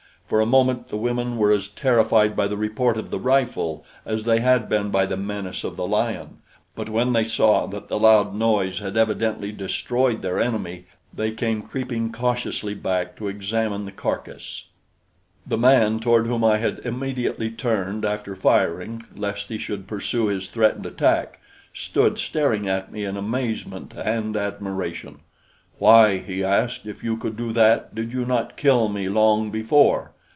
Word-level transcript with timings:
For 0.31 0.39
a 0.39 0.45
moment 0.45 0.87
the 0.87 0.95
women 0.95 1.35
were 1.37 1.51
as 1.51 1.67
terrified 1.67 2.37
by 2.37 2.47
the 2.47 2.55
report 2.55 2.95
of 2.95 3.09
the 3.09 3.19
rifle 3.19 3.83
as 4.05 4.23
they 4.23 4.39
had 4.39 4.69
been 4.69 4.89
by 4.89 5.05
the 5.05 5.17
menace 5.17 5.65
of 5.65 5.75
the 5.75 5.85
lion; 5.85 6.37
but 6.73 6.87
when 6.87 7.11
they 7.11 7.25
saw 7.25 7.67
that 7.67 7.89
the 7.89 7.99
loud 7.99 8.33
noise 8.33 8.79
had 8.79 8.95
evidently 8.95 9.51
destroyed 9.51 10.21
their 10.21 10.39
enemy, 10.39 10.85
they 11.13 11.31
came 11.31 11.61
creeping 11.61 12.13
cautiously 12.13 12.73
back 12.73 13.17
to 13.17 13.27
examine 13.27 13.83
the 13.83 13.91
carcass. 13.91 14.67
The 15.45 15.57
man, 15.57 15.99
toward 15.99 16.27
whom 16.27 16.45
I 16.45 16.59
had 16.59 16.79
immediately 16.85 17.49
turned 17.51 18.05
after 18.05 18.33
firing, 18.33 19.03
lest 19.13 19.49
he 19.49 19.57
should 19.57 19.85
pursue 19.85 20.27
his 20.27 20.49
threatened 20.49 20.85
attack, 20.85 21.41
stood 21.73 22.17
staring 22.19 22.69
at 22.69 22.89
me 22.89 23.03
in 23.03 23.17
amazement 23.17 23.91
and 23.97 24.37
admiration. 24.37 25.19
"Why," 25.77 26.19
he 26.19 26.41
asked, 26.41 26.85
"if 26.85 27.03
you 27.03 27.17
could 27.17 27.35
do 27.35 27.51
that, 27.51 27.93
did 27.93 28.13
you 28.13 28.23
not 28.23 28.55
kill 28.55 28.87
me 28.87 29.09
long 29.09 29.49
before?" 29.49 30.13